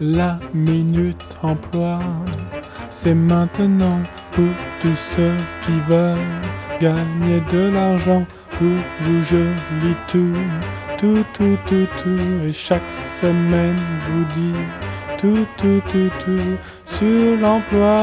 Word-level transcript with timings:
La 0.00 0.38
minute 0.52 1.24
emploi, 1.42 2.00
c'est 2.90 3.14
maintenant 3.14 3.98
pour 4.32 4.44
tous 4.78 4.94
ceux 4.94 5.36
qui 5.64 5.72
veulent 5.88 6.18
gagner 6.78 7.40
de 7.50 7.72
l'argent. 7.72 8.26
Pour 8.50 8.68
vous, 9.00 9.22
je 9.22 9.36
lis 9.82 9.96
tout, 10.06 10.34
tout, 10.98 11.24
tout, 11.32 11.56
tout, 11.66 11.86
tout. 11.96 12.46
Et 12.46 12.52
chaque 12.52 12.82
semaine, 13.22 13.76
vous 14.10 14.24
dit 14.34 14.60
tout, 15.16 15.46
tout, 15.56 15.80
tout, 15.90 16.10
tout 16.22 16.58
sur 16.84 17.40
l'emploi 17.40 17.98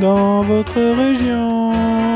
dans 0.00 0.42
votre 0.42 0.80
région. 0.96 2.15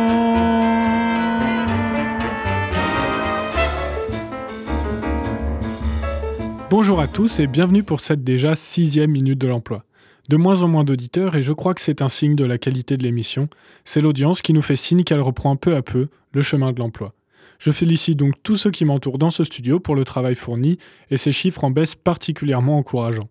Bonjour 6.71 7.01
à 7.01 7.09
tous 7.09 7.41
et 7.41 7.49
bienvenue 7.49 7.83
pour 7.83 7.99
cette 7.99 8.23
déjà 8.23 8.55
sixième 8.55 9.11
minute 9.11 9.41
de 9.41 9.49
l'emploi. 9.49 9.85
De 10.29 10.37
moins 10.37 10.63
en 10.63 10.69
moins 10.69 10.85
d'auditeurs 10.85 11.35
et 11.35 11.43
je 11.43 11.53
crois 11.53 11.75
que 11.75 11.81
c'est 11.81 12.01
un 12.01 12.09
signe 12.09 12.37
de 12.37 12.45
la 12.45 12.59
qualité 12.59 12.97
de 12.97 13.03
l'émission. 13.03 13.49
C'est 13.85 14.01
l'audience 14.01 14.41
qui 14.41 14.53
nous 14.53 14.63
fait 14.63 14.77
signe 14.77 15.03
qu'elle 15.03 15.21
reprend 15.21 15.57
peu 15.57 15.75
à 15.75 15.83
peu 15.83 16.07
le 16.31 16.43
chemin 16.43 16.71
de 16.71 16.79
l'emploi. 16.79 17.13
Je 17.59 17.73
félicite 17.73 18.17
donc 18.17 18.35
tous 18.45 18.55
ceux 18.55 18.71
qui 18.71 18.85
m'entourent 18.85 19.19
dans 19.19 19.33
ce 19.33 19.43
studio 19.43 19.81
pour 19.81 19.97
le 19.97 20.05
travail 20.05 20.37
fourni 20.37 20.79
et 21.11 21.17
ces 21.17 21.33
chiffres 21.33 21.65
en 21.65 21.73
baisse 21.73 21.97
particulièrement 21.97 22.79
encourageants. 22.79 23.31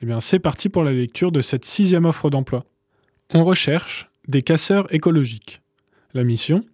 Eh 0.00 0.06
bien, 0.06 0.20
c'est 0.20 0.38
parti 0.38 0.68
pour 0.68 0.84
la 0.84 0.92
lecture 0.92 1.32
de 1.32 1.40
cette 1.40 1.64
sixième 1.64 2.04
offre 2.04 2.30
d'emploi. 2.30 2.66
On 3.34 3.42
recherche 3.42 4.08
des 4.28 4.42
casseurs 4.42 4.86
écologiques. 4.94 5.60
La 6.14 6.22
mission? 6.22 6.64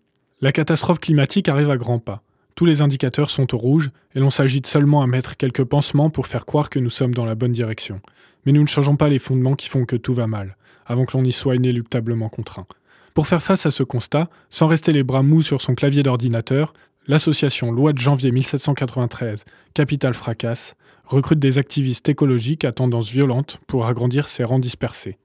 La 0.43 0.53
catastrophe 0.53 1.01
climatique 1.01 1.49
arrive 1.49 1.71
à 1.71 1.79
grands 1.79 2.01
pas. 2.01 2.23
Tous 2.55 2.65
les 2.65 2.83
indicateurs 2.83 3.31
sont 3.31 3.55
au 3.55 3.59
rouge 3.59 3.91
et 4.15 4.21
l'on 4.21 4.31
s'agite 4.31 4.67
seulement 4.67 5.03
à 5.03 5.07
mettre 5.07 5.37
quelques 5.37 5.65
pansements 5.65 6.11
pour 6.11 6.27
faire 6.27 6.45
croire 6.45 6.71
que 6.71 6.79
nous 6.79 6.91
sommes 6.91 7.15
dans 7.15 7.25
la 7.25 7.35
bonne 7.35 7.53
direction. 7.53 8.01
Mais 8.45 8.53
nous 8.53 8.63
ne 8.63 8.67
changeons 8.67 8.97
pas 8.97 9.09
les 9.09 9.19
fondements 9.19 9.55
qui 9.55 9.69
font 9.69 9.85
que 9.85 9.97
tout 9.97 10.15
va 10.15 10.27
mal, 10.27 10.57
avant 10.87 11.05
que 11.05 11.17
l'on 11.17 11.25
y 11.25 11.33
soit 11.33 11.57
inéluctablement 11.57 12.29
contraint. 12.29 12.67
Pour 13.15 13.27
faire 13.27 13.43
face 13.43 13.67
à 13.67 13.71
ce 13.71 13.83
constat, 13.83 14.29
sans 14.51 14.67
rester 14.67 14.93
les 14.93 15.03
bras 15.03 15.23
mous 15.23 15.43
sur 15.43 15.61
son 15.63 15.75
clavier 15.75 16.03
d'ordinateur, 16.03 16.73
l'association 17.07 17.73
Loi 17.73 17.93
de 17.93 17.99
janvier 17.99 18.31
1793, 18.33 19.45
Capital 19.75 20.15
Fracasse, 20.15 20.75
recrute 21.05 21.39
des 21.39 21.59
activistes 21.59 22.09
écologiques 22.09 22.65
à 22.65 22.73
tendance 22.73 23.11
violente 23.11 23.59
pour 23.67 23.87
agrandir 23.87 24.29
ses 24.29 24.45
rangs 24.45 24.59
dispersés. 24.59 25.19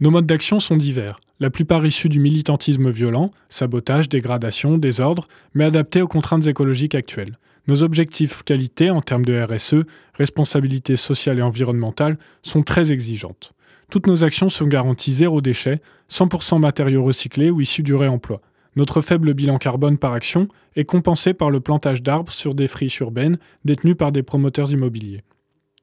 Nos 0.00 0.10
modes 0.10 0.24
d'action 0.24 0.60
sont 0.60 0.78
divers, 0.78 1.20
la 1.40 1.50
plupart 1.50 1.84
issus 1.84 2.08
du 2.08 2.20
militantisme 2.20 2.88
violent, 2.88 3.32
sabotage, 3.50 4.08
dégradation, 4.08 4.78
désordre, 4.78 5.26
mais 5.52 5.66
adaptés 5.66 6.00
aux 6.00 6.08
contraintes 6.08 6.46
écologiques 6.46 6.94
actuelles. 6.94 7.38
Nos 7.66 7.82
objectifs 7.82 8.42
qualité 8.42 8.88
en 8.88 9.02
termes 9.02 9.26
de 9.26 9.38
RSE, 9.38 9.84
responsabilité 10.14 10.96
sociale 10.96 11.38
et 11.38 11.42
environnementale, 11.42 12.18
sont 12.42 12.62
très 12.62 12.92
exigeantes. 12.92 13.52
Toutes 13.90 14.06
nos 14.06 14.24
actions 14.24 14.48
sont 14.48 14.66
garanties 14.66 15.12
zéro 15.12 15.42
déchet, 15.42 15.82
100% 16.10 16.58
matériaux 16.58 17.02
recyclés 17.02 17.50
ou 17.50 17.60
issus 17.60 17.82
du 17.82 17.94
réemploi. 17.94 18.40
Notre 18.76 19.02
faible 19.02 19.34
bilan 19.34 19.58
carbone 19.58 19.98
par 19.98 20.14
action 20.14 20.48
est 20.76 20.84
compensé 20.84 21.34
par 21.34 21.50
le 21.50 21.60
plantage 21.60 22.02
d'arbres 22.02 22.32
sur 22.32 22.54
des 22.54 22.68
friches 22.68 23.00
urbaines 23.00 23.38
détenues 23.66 23.96
par 23.96 24.12
des 24.12 24.22
promoteurs 24.22 24.72
immobiliers. 24.72 25.24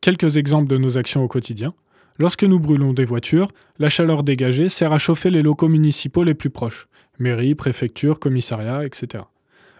Quelques 0.02 0.38
exemples 0.38 0.70
de 0.70 0.78
nos 0.78 0.98
actions 0.98 1.24
au 1.24 1.28
quotidien. 1.28 1.76
Lorsque 2.20 2.44
nous 2.44 2.60
brûlons 2.60 2.94
des 2.94 3.06
voitures, 3.06 3.50
la 3.78 3.90
chaleur 3.90 4.24
dégagée 4.24 4.70
sert 4.70 4.92
à 4.92 4.98
chauffer 4.98 5.30
les 5.30 5.44
locaux 5.44 5.68
municipaux 5.68 6.24
les 6.24 6.34
plus 6.34 6.50
proches, 6.50 6.88
mairie, 7.20 7.54
préfecture, 7.54 8.20
commissariat, 8.20 8.86
etc. 8.86 9.24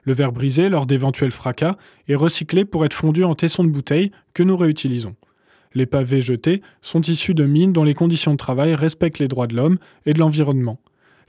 Le 0.04 0.14
verre 0.14 0.32
brisé 0.32 0.70
lors 0.70 0.86
d'éventuels 0.86 1.32
fracas 1.32 1.78
est 2.08 2.16
recyclé 2.16 2.64
pour 2.64 2.86
être 2.86 2.94
fondu 2.94 3.24
en 3.24 3.34
tessons 3.34 3.64
de 3.64 3.72
bouteilles 3.72 4.12
que 4.34 4.44
nous 4.44 4.56
réutilisons. 4.56 5.16
Les 5.74 5.86
pavés 5.86 6.22
jetés 6.22 6.62
sont 6.82 7.02
issus 7.02 7.34
de 7.34 7.46
mines 7.46 7.74
dont 7.74 7.84
les 7.84 7.94
conditions 7.94 8.32
de 8.32 8.38
travail 8.38 8.76
respectent 8.76 9.20
les 9.20 9.28
droits 9.28 9.48
de 9.48 9.56
l'homme 9.56 9.78
et 10.06 10.14
de 10.14 10.20
l'environnement. 10.20 10.80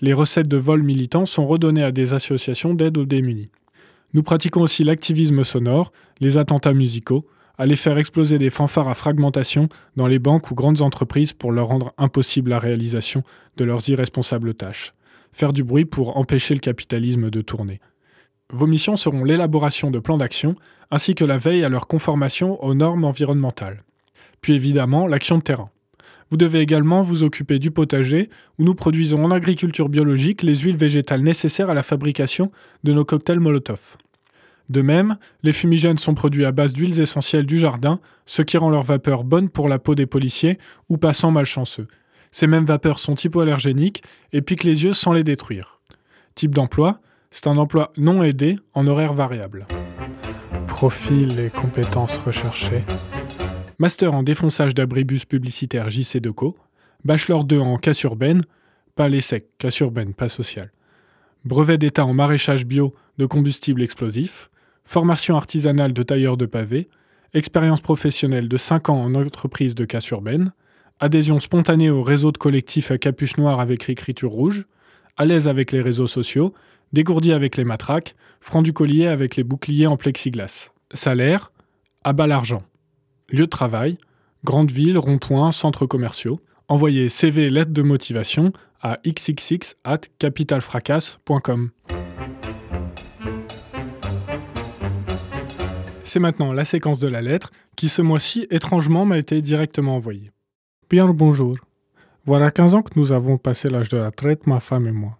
Les 0.00 0.12
recettes 0.12 0.46
de 0.46 0.56
vol 0.56 0.82
militants 0.82 1.26
sont 1.26 1.46
redonnées 1.46 1.82
à 1.82 1.90
des 1.90 2.12
associations 2.12 2.75
d'aide 2.75 2.98
aux 2.98 3.04
démunis. 3.04 3.50
Nous 4.14 4.22
pratiquons 4.22 4.62
aussi 4.62 4.84
l'activisme 4.84 5.42
sonore, 5.42 5.90
les 6.20 6.38
attentats 6.38 6.72
musicaux, 6.72 7.26
aller 7.58 7.76
faire 7.76 7.98
exploser 7.98 8.38
des 8.38 8.50
fanfares 8.50 8.88
à 8.88 8.94
fragmentation 8.94 9.69
dans 9.96 10.06
les 10.06 10.20
banques 10.20 10.50
ou 10.50 10.54
grandes 10.54 10.80
entreprises 10.80 11.32
pour 11.32 11.52
leur 11.52 11.66
rendre 11.66 11.92
impossible 11.98 12.50
la 12.50 12.60
réalisation 12.60 13.22
de 13.56 13.64
leurs 13.64 13.88
irresponsables 13.88 14.54
tâches. 14.54 14.94
Faire 15.32 15.52
du 15.52 15.64
bruit 15.64 15.84
pour 15.84 16.16
empêcher 16.16 16.54
le 16.54 16.60
capitalisme 16.60 17.28
de 17.30 17.42
tourner. 17.42 17.80
Vos 18.50 18.66
missions 18.66 18.96
seront 18.96 19.24
l'élaboration 19.24 19.91
de 19.91 19.98
plans 19.98 20.16
d'action 20.16 20.54
ainsi 20.91 21.14
que 21.14 21.24
la 21.24 21.36
veille 21.36 21.64
à 21.64 21.69
leur 21.69 21.86
conformation 21.86 22.62
aux 22.64 22.74
normes 22.74 23.04
environnementales. 23.04 23.84
Puis 24.40 24.54
évidemment 24.54 25.06
l'action 25.06 25.36
de 25.36 25.42
terrain. 25.42 25.70
Vous 26.30 26.36
devez 26.36 26.60
également 26.60 27.02
vous 27.02 27.22
occuper 27.22 27.58
du 27.58 27.70
potager, 27.70 28.28
où 28.58 28.64
nous 28.64 28.75
produisons 28.75 29.25
en 29.25 29.30
agriculture 29.30 29.88
biologique 29.88 30.42
les 30.42 30.56
huiles 30.56 30.76
végétales 30.76 31.22
nécessaires 31.22 31.70
à 31.70 31.75
la 31.75 31.82
fabrication 31.82 32.52
de 32.84 32.92
nos 32.92 33.04
cocktails 33.04 33.40
Molotov. 33.40 33.96
De 34.68 34.82
même, 34.82 35.16
les 35.42 35.52
fumigènes 35.52 35.96
sont 35.96 36.14
produits 36.14 36.44
à 36.44 36.52
base 36.52 36.74
d'huiles 36.74 37.00
essentielles 37.00 37.46
du 37.46 37.58
jardin, 37.58 38.00
ce 38.26 38.42
qui 38.42 38.58
rend 38.58 38.68
leur 38.68 38.82
vapeur 38.82 39.24
bonne 39.24 39.48
pour 39.48 39.68
la 39.68 39.78
peau 39.78 39.94
des 39.94 40.06
policiers 40.06 40.58
ou 40.88 40.98
passants 40.98 41.30
malchanceux. 41.30 41.88
Ces 42.32 42.46
mêmes 42.46 42.66
vapeurs 42.66 42.98
sont 42.98 43.14
hypoallergéniques 43.14 44.02
et 44.32 44.42
piquent 44.42 44.64
les 44.64 44.84
yeux 44.84 44.92
sans 44.92 45.12
les 45.12 45.24
détruire. 45.24 45.80
Type 46.34 46.54
d'emploi 46.54 47.00
C'est 47.30 47.46
un 47.46 47.56
emploi 47.56 47.92
non 47.96 48.22
aidé 48.22 48.56
en 48.74 48.86
horaire 48.86 49.14
variable. 49.14 49.66
Profil 50.66 51.38
et 51.40 51.50
compétences 51.50 52.18
recherchées. 52.18 52.84
Master 53.78 54.12
en 54.12 54.22
défonçage 54.22 54.74
d'abribus 54.74 55.24
publicitaires 55.24 55.88
JC 55.88 56.18
Deco. 56.20 56.56
Bachelor 57.04 57.44
2 57.44 57.58
en 57.58 57.78
casse 57.78 58.02
urbaine, 58.02 58.42
pas 58.96 59.08
les 59.08 59.20
secs, 59.20 59.48
casse 59.56 59.80
urbaine, 59.80 60.12
pas 60.12 60.28
sociale. 60.28 60.72
Brevet 61.44 61.78
d'état 61.78 62.04
en 62.04 62.12
maraîchage 62.12 62.66
bio 62.66 62.94
de 63.16 63.26
combustible 63.26 63.82
explosif 63.82 64.50
formation 64.88 65.37
artisanale 65.37 65.93
de 65.93 66.03
tailleur 66.03 66.38
de 66.38 66.47
pavés, 66.47 66.88
expérience 67.34 67.82
professionnelle 67.82 68.49
de 68.49 68.56
5 68.56 68.88
ans 68.88 69.03
en 69.03 69.15
entreprise 69.15 69.75
de 69.75 69.84
casse 69.84 70.09
urbaine, 70.09 70.53
adhésion 70.99 71.41
spontanée 71.41 71.91
au 71.91 72.03
réseau 72.03 72.32
de 72.32 72.38
collectifs 72.38 72.91
à 72.91 72.97
capuche 72.97 73.37
noire 73.37 73.60
avec 73.60 73.91
écriture 73.91 74.31
rouge, 74.31 74.65
à 75.19 75.26
l'aise 75.26 75.47
avec 75.47 75.72
les 75.72 75.82
réseaux 75.82 76.06
sociaux, 76.06 76.54
dégourdi 76.94 77.34
avec 77.34 77.59
les 77.59 77.65
matraques, 77.65 78.15
franc 78.41 78.62
du 78.62 78.72
collier 78.72 79.09
avec 79.09 79.37
les 79.37 79.44
boucliers 79.44 79.87
en 79.87 79.99
plexiglas. 79.99 80.71
Salaire, 80.94 81.53
à 82.03 82.15
bas 82.15 82.26
l'argent. 82.26 82.62
Lieu 83.28 83.44
de 83.44 83.50
travail, 83.50 83.99
grande 84.43 84.70
ville, 84.70 84.97
rond-point, 84.97 85.53
centres 85.53 85.84
commerciaux. 85.84 86.41
Envoyez 86.66 87.10
CV 87.10 87.50
lettre 87.50 87.72
de 87.72 87.82
motivation 87.82 88.55
à 88.81 89.00
xxx 89.06 89.76
at 89.84 90.00
capitalfracas.com. 90.19 91.72
C'est 96.08 96.20
maintenant 96.20 96.54
la 96.54 96.64
séquence 96.64 97.00
de 97.00 97.06
la 97.06 97.20
lettre 97.20 97.50
qui 97.76 97.91
ce 97.91 98.00
mois-ci 98.00 98.46
étrangement 98.48 99.04
m'a 99.04 99.19
été 99.19 99.42
directement 99.42 99.96
envoyée. 99.96 100.32
Bien 100.88 101.06
le 101.06 101.12
bonjour. 101.12 101.54
Voilà 102.24 102.50
15 102.50 102.76
ans 102.76 102.82
que 102.82 102.98
nous 102.98 103.12
avons 103.12 103.36
passé 103.36 103.69
l'âge 103.69 103.91
de 103.91 103.98
la 103.98 104.10
traite, 104.10 104.46
ma 104.46 104.58
femme 104.58 104.86
et 104.86 104.92
moi. 104.92 105.19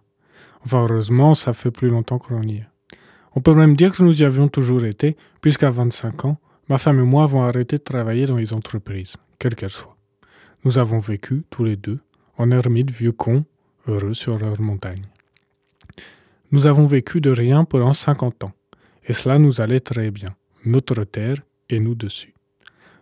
Enfin 0.65 0.81
heureusement, 0.81 1.35
ça 1.35 1.53
fait 1.53 1.69
plus 1.69 1.89
longtemps 1.89 2.17
que 2.17 2.33
l'on 2.33 2.41
y 2.41 2.55
est. 2.55 2.67
On 3.35 3.39
peut 3.39 3.53
même 3.53 3.75
dire 3.75 3.93
que 3.95 4.01
nous 4.01 4.19
y 4.19 4.25
avions 4.25 4.47
toujours 4.47 4.83
été, 4.83 5.15
puisqu'à 5.41 5.69
25 5.69 6.25
ans, 6.25 6.39
ma 6.69 6.79
femme 6.79 6.99
et 6.99 7.05
moi 7.05 7.25
avons 7.25 7.43
arrêté 7.43 7.77
de 7.77 7.83
travailler 7.83 8.25
dans 8.25 8.37
les 8.37 8.51
entreprises, 8.51 9.15
quelles 9.37 9.53
qu'elles 9.53 9.69
soient. 9.69 9.95
Nous 10.65 10.79
avons 10.79 10.97
vécu, 10.97 11.43
tous 11.51 11.65
les 11.65 11.75
deux, 11.75 11.99
en 12.39 12.49
ermite 12.49 12.89
vieux 12.89 13.11
cons, 13.11 13.45
heureux 13.87 14.15
sur 14.15 14.39
leur 14.39 14.59
montagne. 14.59 15.05
Nous 16.51 16.65
avons 16.65 16.87
vécu 16.87 17.21
de 17.21 17.29
rien 17.29 17.63
pendant 17.63 17.93
50 17.93 18.45
ans, 18.45 18.53
et 19.05 19.13
cela 19.13 19.37
nous 19.37 19.61
allait 19.61 19.81
très 19.81 20.09
bien 20.09 20.29
notre 20.65 21.03
terre 21.03 21.37
et 21.69 21.79
nous 21.79 21.95
dessus. 21.95 22.33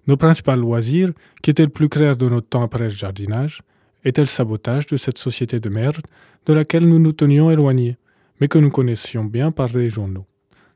Nos 0.08 0.18
principaux 0.18 0.56
loisirs, 0.56 1.12
qui 1.42 1.50
étaient 1.50 1.64
le 1.64 1.70
plus 1.70 1.90
clair 1.90 2.16
de 2.16 2.30
notre 2.30 2.48
temps 2.48 2.64
après 2.64 2.86
le 2.86 2.90
jardinage, 2.90 3.62
étaient 4.06 4.22
le 4.22 4.28
sabotage 4.28 4.88
de 4.88 4.98
cette 4.98 5.18
société 5.18 5.60
de 5.60 5.70
merde 5.70 5.98
de 6.46 6.54
laquelle 6.54 6.88
nous 6.88 7.00
nous 7.00 7.12
tenions 7.12 7.52
éloignés, 7.52 7.98
mais 8.40 8.48
que 8.48 8.58
nous 8.58 8.72
connaissions 8.72 9.26
bien 9.26 9.52
par 9.52 9.68
les 9.76 9.90
journaux. 9.90 10.26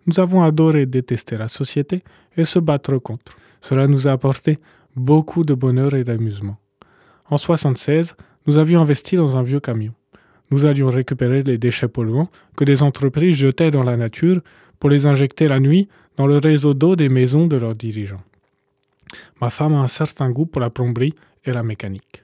Nous 0.05 0.19
avons 0.19 0.41
adoré 0.43 0.85
détester 0.85 1.37
la 1.37 1.47
société 1.47 2.03
et 2.35 2.43
se 2.43 2.59
battre 2.59 2.97
contre. 2.97 3.37
Cela 3.61 3.87
nous 3.87 4.07
a 4.07 4.11
apporté 4.11 4.59
beaucoup 4.95 5.43
de 5.43 5.53
bonheur 5.53 5.93
et 5.93 6.03
d'amusement. 6.03 6.57
En 7.25 7.35
1976, 7.35 8.15
nous 8.47 8.57
avions 8.57 8.81
investi 8.81 9.15
dans 9.15 9.37
un 9.37 9.43
vieux 9.43 9.59
camion. 9.59 9.93
Nous 10.49 10.65
allions 10.65 10.89
récupérer 10.89 11.43
les 11.43 11.57
déchets 11.57 11.87
polluants 11.87 12.29
que 12.57 12.65
des 12.65 12.83
entreprises 12.83 13.35
jetaient 13.35 13.71
dans 13.71 13.83
la 13.83 13.95
nature 13.95 14.41
pour 14.81 14.89
les 14.89 15.05
injecter 15.05 15.47
la 15.47 15.59
nuit 15.59 15.87
dans 16.17 16.27
le 16.27 16.37
réseau 16.37 16.73
d'eau 16.73 16.97
des 16.97 17.07
maisons 17.07 17.45
de 17.45 17.55
leurs 17.55 17.75
dirigeants. 17.75 18.23
Ma 19.39 19.51
femme 19.51 19.75
a 19.75 19.77
un 19.77 19.87
certain 19.87 20.31
goût 20.31 20.47
pour 20.47 20.59
la 20.59 20.71
plomberie 20.71 21.13
et 21.45 21.51
la 21.51 21.61
mécanique. 21.61 22.23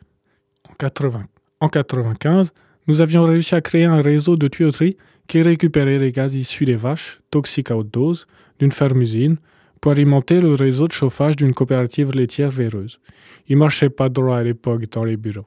En, 0.70 0.74
80, 0.74 1.26
en 1.62 1.70
95, 1.70 2.52
nous 2.88 3.00
avions 3.00 3.26
réussi 3.26 3.54
à 3.54 3.62
créer 3.62 3.86
un 3.86 4.02
réseau 4.02 4.36
de 4.36 4.48
tuyauterie 4.48 4.98
qui 5.28 5.42
récupérait 5.44 6.00
les 6.00 6.12
gaz 6.12 6.34
issus 6.34 6.66
des 6.66 6.76
vaches, 6.76 7.22
toxiques 7.30 7.70
à 7.70 7.78
haute 7.78 7.94
dose, 7.94 8.26
d'une 8.60 8.72
ferme-usine, 8.72 9.38
pour 9.80 9.92
alimenter 9.92 10.42
le 10.42 10.56
réseau 10.56 10.88
de 10.88 10.94
chauffage 10.94 11.36
d'une 11.36 11.54
coopérative 11.54 12.12
laitière 12.12 12.50
véreuse. 12.50 13.00
Il 13.48 13.58
marchait 13.58 13.92
pas 13.92 14.10
droit 14.10 14.38
à 14.38 14.44
l'époque 14.44 14.90
dans 14.92 15.04
les 15.04 15.16
bureaux. 15.18 15.46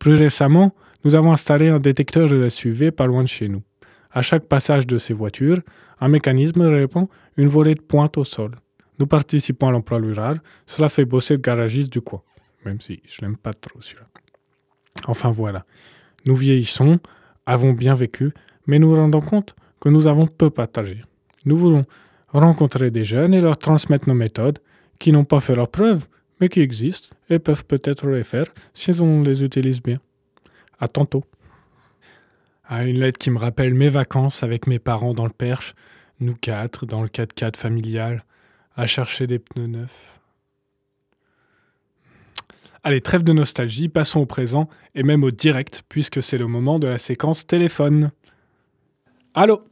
Plus 0.00 0.14
récemment, 0.14 0.74
nous 1.04 1.14
avons 1.14 1.32
installé 1.32 1.68
un 1.68 1.78
détecteur 1.78 2.28
de 2.28 2.48
SUV 2.48 2.90
pas 2.90 3.06
loin 3.06 3.22
de 3.22 3.28
chez 3.28 3.48
nous. 3.48 3.62
À 4.10 4.22
chaque 4.22 4.44
passage 4.44 4.86
de 4.86 4.98
ces 4.98 5.14
voitures, 5.14 5.60
un 6.00 6.08
mécanisme 6.08 6.62
répond 6.62 7.08
une 7.36 7.48
volée 7.48 7.74
de 7.74 7.80
pointe 7.80 8.16
au 8.16 8.24
sol. 8.24 8.52
Nous 8.98 9.06
participons 9.06 9.68
à 9.68 9.70
l'emploi 9.70 9.98
rural, 9.98 10.40
cela 10.66 10.88
fait 10.88 11.04
bosser 11.04 11.34
le 11.34 11.40
garagiste 11.40 11.92
du 11.92 12.00
coin, 12.00 12.22
même 12.64 12.80
si 12.80 13.00
je 13.06 13.20
l'aime 13.22 13.36
pas 13.36 13.52
trop 13.52 13.80
celui-là. 13.80 14.06
Enfin 15.06 15.30
voilà, 15.30 15.64
nous 16.26 16.34
vieillissons, 16.34 16.98
avons 17.46 17.72
bien 17.72 17.94
vécu, 17.94 18.32
mais 18.66 18.78
nous 18.78 18.94
rendons 18.94 19.20
compte 19.20 19.54
que 19.80 19.88
nous 19.88 20.06
avons 20.06 20.26
peu 20.26 20.50
partagé. 20.50 21.04
Nous 21.44 21.56
voulons 21.56 21.84
rencontrer 22.28 22.90
des 22.90 23.04
jeunes 23.04 23.34
et 23.34 23.40
leur 23.40 23.56
transmettre 23.56 24.08
nos 24.08 24.14
méthodes, 24.14 24.58
qui 24.98 25.12
n'ont 25.12 25.24
pas 25.24 25.40
fait 25.40 25.54
leurs 25.54 25.70
preuves, 25.70 26.06
mais 26.40 26.48
qui 26.48 26.60
existent 26.60 27.14
et 27.30 27.38
peuvent 27.38 27.64
peut-être 27.64 28.06
les 28.08 28.24
faire 28.24 28.46
si 28.74 28.90
on 29.00 29.22
les 29.22 29.44
utilise 29.44 29.80
bien. 29.80 29.98
À 30.80 30.88
tantôt. 30.88 31.24
À 32.70 32.84
une 32.84 33.00
lettre 33.00 33.18
qui 33.18 33.30
me 33.30 33.38
rappelle 33.38 33.72
mes 33.72 33.88
vacances 33.88 34.42
avec 34.42 34.66
mes 34.66 34.78
parents 34.78 35.14
dans 35.14 35.24
le 35.24 35.32
Perche, 35.32 35.74
nous 36.20 36.34
quatre 36.34 36.84
dans 36.84 37.02
le 37.02 37.08
4x4 37.08 37.56
familial, 37.56 38.24
à 38.76 38.86
chercher 38.86 39.26
des 39.26 39.38
pneus 39.38 39.66
neufs. 39.66 40.20
Allez, 42.84 43.00
trêve 43.00 43.22
de 43.22 43.32
nostalgie, 43.32 43.88
passons 43.88 44.20
au 44.20 44.26
présent 44.26 44.68
et 44.94 45.02
même 45.02 45.24
au 45.24 45.30
direct, 45.30 45.82
puisque 45.88 46.22
c'est 46.22 46.38
le 46.38 46.46
moment 46.46 46.78
de 46.78 46.86
la 46.86 46.98
séquence 46.98 47.46
téléphone. 47.46 48.12
Allô? 49.34 49.64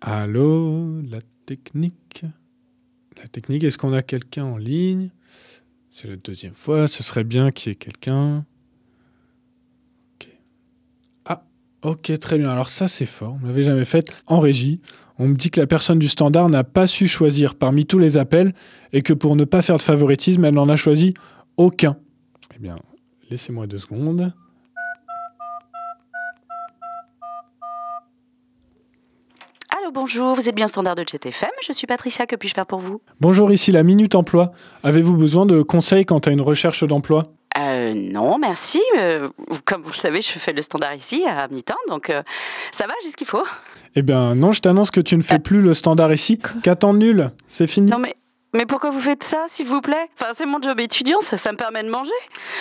Allô, 0.00 1.00
la 1.02 1.20
technique? 1.46 2.24
La 3.16 3.28
technique, 3.28 3.64
est-ce 3.64 3.78
qu'on 3.78 3.92
a 3.92 4.02
quelqu'un 4.02 4.44
en 4.44 4.56
ligne? 4.56 5.10
C'est 5.90 6.08
la 6.08 6.16
deuxième 6.16 6.54
fois, 6.54 6.88
ce 6.88 7.02
serait 7.02 7.24
bien 7.24 7.50
qu'il 7.50 7.70
y 7.70 7.72
ait 7.72 7.76
quelqu'un. 7.76 8.44
Ah, 11.24 11.44
ok, 11.86 12.18
très 12.18 12.38
bien. 12.38 12.50
Alors 12.50 12.68
ça, 12.68 12.88
c'est 12.88 13.06
fort. 13.06 13.36
On 13.40 13.42
ne 13.42 13.48
l'avait 13.48 13.62
jamais 13.62 13.84
fait 13.84 14.12
en 14.26 14.40
régie. 14.40 14.80
On 15.18 15.28
me 15.28 15.34
dit 15.34 15.50
que 15.50 15.60
la 15.60 15.66
personne 15.66 15.98
du 15.98 16.08
standard 16.08 16.50
n'a 16.50 16.64
pas 16.64 16.86
su 16.86 17.06
choisir 17.06 17.54
parmi 17.54 17.86
tous 17.86 17.98
les 17.98 18.18
appels 18.18 18.52
et 18.92 19.02
que 19.02 19.12
pour 19.12 19.36
ne 19.36 19.44
pas 19.44 19.62
faire 19.62 19.76
de 19.76 19.82
favoritisme, 19.82 20.44
elle 20.44 20.54
n'en 20.54 20.68
a 20.68 20.76
choisi 20.76 21.14
aucun. 21.56 21.96
Eh 22.54 22.58
bien, 22.58 22.76
laissez-moi 23.30 23.66
deux 23.66 23.78
secondes. 23.78 24.32
Allô, 29.70 29.92
bonjour, 29.92 30.34
vous 30.34 30.48
êtes 30.48 30.54
bien 30.54 30.66
au 30.66 30.68
standard 30.68 30.96
de 30.96 31.02
FM. 31.02 31.50
Je 31.66 31.72
suis 31.72 31.86
Patricia, 31.86 32.26
que 32.26 32.36
puis-je 32.36 32.54
faire 32.54 32.66
pour 32.66 32.80
vous? 32.80 33.00
Bonjour, 33.20 33.52
ici 33.52 33.72
la 33.72 33.82
Minute 33.82 34.14
Emploi. 34.14 34.52
Avez-vous 34.82 35.16
besoin 35.16 35.46
de 35.46 35.62
conseils 35.62 36.04
quant 36.04 36.18
à 36.18 36.30
une 36.30 36.40
recherche 36.40 36.84
d'emploi? 36.84 37.22
Euh, 37.58 37.94
non, 37.94 38.38
merci. 38.38 38.82
Euh, 38.98 39.28
comme 39.64 39.82
vous 39.82 39.92
le 39.92 39.96
savez, 39.96 40.20
je 40.20 40.38
fais 40.38 40.52
le 40.52 40.62
standard 40.62 40.94
ici 40.94 41.24
à 41.26 41.48
mi-temps, 41.48 41.74
donc 41.88 42.10
euh, 42.10 42.22
ça 42.72 42.86
va, 42.86 42.92
j'ai 43.02 43.10
ce 43.10 43.16
qu'il 43.16 43.26
faut. 43.26 43.44
Eh 43.94 44.02
bien, 44.02 44.34
non, 44.34 44.52
je 44.52 44.60
t'annonce 44.60 44.90
que 44.90 45.00
tu 45.00 45.16
ne 45.16 45.22
fais 45.22 45.38
plus 45.38 45.60
le 45.60 45.74
standard 45.74 46.12
ici. 46.12 46.38
Qu'attends 46.62 46.94
nul, 46.94 47.30
c'est 47.48 47.66
fini. 47.66 47.90
Non, 47.90 47.98
mais 47.98 48.16
mais 48.54 48.64
pourquoi 48.64 48.90
vous 48.90 49.00
faites 49.00 49.22
ça, 49.22 49.44
s'il 49.48 49.66
vous 49.66 49.82
plaît? 49.82 50.08
Enfin, 50.18 50.32
c'est 50.32 50.46
mon 50.46 50.62
job 50.62 50.80
étudiant, 50.80 51.20
ça, 51.20 51.36
ça 51.36 51.52
me 51.52 51.58
permet 51.58 51.82
de 51.82 51.90
manger. 51.90 52.10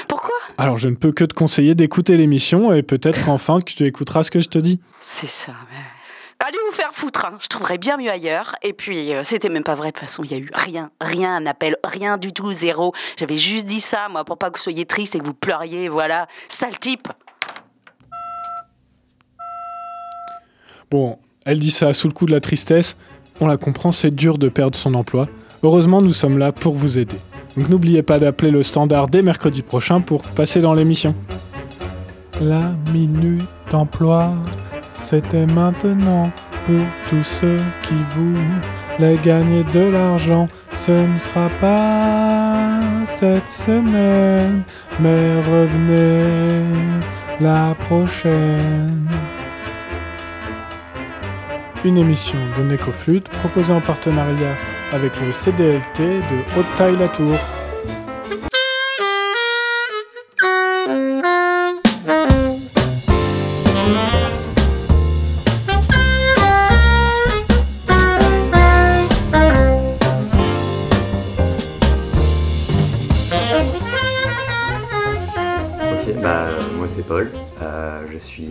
Pourquoi? 0.09 0.35
Alors, 0.57 0.77
je 0.77 0.89
ne 0.89 0.95
peux 0.95 1.13
que 1.13 1.23
te 1.23 1.33
conseiller 1.33 1.73
d'écouter 1.73 2.17
l'émission 2.17 2.73
et 2.73 2.83
peut-être 2.83 3.29
enfin 3.29 3.61
que 3.61 3.71
tu 3.71 3.85
écouteras 3.85 4.23
ce 4.23 4.31
que 4.31 4.41
je 4.41 4.49
te 4.49 4.59
dis. 4.59 4.81
C'est 4.99 5.29
ça, 5.29 5.53
mais... 5.71 5.77
Foutre, 7.05 7.25
hein. 7.25 7.37
je 7.39 7.47
trouverais 7.49 7.77
bien 7.77 7.97
mieux 7.97 8.09
ailleurs. 8.09 8.55
Et 8.63 8.73
puis, 8.73 9.13
euh, 9.13 9.21
c'était 9.23 9.49
même 9.49 9.63
pas 9.63 9.75
vrai, 9.75 9.89
de 9.89 9.93
toute 9.93 10.07
façon, 10.07 10.23
il 10.23 10.31
y 10.31 10.33
a 10.33 10.39
eu 10.39 10.49
rien, 10.51 10.89
rien, 10.99 11.35
un 11.35 11.45
appel, 11.45 11.77
rien 11.83 12.17
du 12.17 12.33
tout, 12.33 12.51
zéro. 12.51 12.93
J'avais 13.19 13.37
juste 13.37 13.67
dit 13.67 13.79
ça, 13.79 14.09
moi, 14.09 14.25
pour 14.25 14.39
pas 14.39 14.49
que 14.49 14.57
vous 14.57 14.63
soyez 14.63 14.87
triste 14.87 15.13
et 15.13 15.19
que 15.19 15.23
vous 15.23 15.35
pleuriez, 15.35 15.87
voilà. 15.87 16.27
Sale 16.47 16.79
type 16.79 17.07
Bon, 20.89 21.19
elle 21.45 21.59
dit 21.59 21.69
ça 21.69 21.93
sous 21.93 22.07
le 22.07 22.13
coup 22.13 22.25
de 22.25 22.31
la 22.31 22.41
tristesse. 22.41 22.97
On 23.39 23.45
la 23.45 23.57
comprend, 23.57 23.91
c'est 23.91 24.09
dur 24.09 24.39
de 24.39 24.49
perdre 24.49 24.75
son 24.75 24.95
emploi. 24.95 25.29
Heureusement, 25.61 26.01
nous 26.01 26.13
sommes 26.13 26.39
là 26.39 26.51
pour 26.51 26.73
vous 26.73 26.97
aider. 26.97 27.19
Donc 27.55 27.69
n'oubliez 27.69 28.01
pas 28.01 28.17
d'appeler 28.17 28.49
le 28.49 28.63
standard 28.63 29.09
dès 29.09 29.21
mercredi 29.21 29.61
prochain 29.61 30.01
pour 30.01 30.23
passer 30.23 30.59
dans 30.59 30.73
l'émission. 30.73 31.13
La 32.41 32.73
minute 32.91 33.47
d'emploi, 33.71 34.33
c'était 35.03 35.45
maintenant 35.45 36.31
pour 36.65 36.85
tous 37.09 37.23
ceux 37.23 37.57
qui 37.83 37.95
voulaient 38.11 39.17
gagner 39.23 39.63
de 39.73 39.91
l'argent. 39.91 40.47
Ce 40.73 40.91
ne 40.91 41.17
sera 41.17 41.49
pas 41.61 42.79
cette 43.05 43.49
semaine, 43.49 44.63
mais 44.99 45.39
revenez 45.39 46.63
la 47.39 47.75
prochaine 47.85 49.07
une 51.85 51.97
émission 51.99 52.39
de 52.57 52.63
Necoflute 52.63 53.29
proposée 53.29 53.71
en 53.71 53.79
partenariat 53.79 54.55
avec 54.91 55.11
le 55.21 55.31
CDLT 55.31 55.99
de 55.99 56.59
Haute-Taille-la-Tour. 56.59 57.37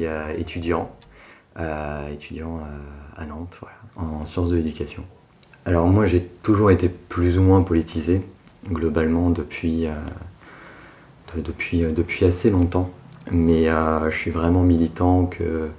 Euh, 0.03 0.37
étudiant, 0.37 0.91
euh, 1.59 2.13
étudiant 2.13 2.61
à 3.17 3.27
Nantes, 3.27 3.61
en 3.97 4.25
sciences 4.27 4.51
de 4.51 4.57
l'éducation. 4.57 5.05
Alors 5.67 5.87
moi 5.87 6.05
j'ai 6.05 6.23
toujours 6.43 6.71
été 6.71 6.91
plus 6.91 7.39
ou 7.39 7.43
moins 7.43 7.63
politisé, 7.63 8.23
globalement 8.71 9.31
depuis, 9.31 9.87
euh, 9.87 9.95
depuis, 11.37 11.85
euh, 11.85 11.93
depuis 11.93 12.27
assez 12.27 12.51
longtemps. 12.51 12.91
Mais 13.31 13.69
euh, 13.69 14.11
je 14.11 14.17
suis 14.17 14.31
vraiment 14.31 14.63
militant 14.63 15.25
que, 15.25 15.71